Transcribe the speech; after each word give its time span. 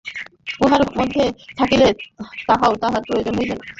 গুহার 0.59 0.83
মধ্যে 0.97 1.23
থাকিলে 1.57 1.87
তাহাও 2.47 2.73
তাঁহার 2.81 3.01
প্রয়োজন 3.07 3.33
হইত 3.39 3.51
না। 3.51 3.63